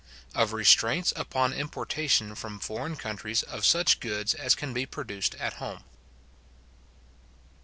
OF 0.33 0.51
RESTRAINTS 0.51 1.13
UPON 1.15 1.53
IMPORTATION 1.53 2.33
FROM 2.33 2.57
FOREIGN 2.59 2.95
COUNTRIES 2.95 3.43
OF 3.43 3.63
SUCH 3.63 3.99
GOODS 3.99 4.33
AS 4.33 4.55
CAN 4.55 4.73
BE 4.73 4.87
PRODUCED 4.87 5.35
AT 5.35 5.53
HOME. 5.61 5.83